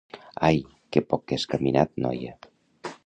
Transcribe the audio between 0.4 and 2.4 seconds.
Ai, que poc que has caminat, noia!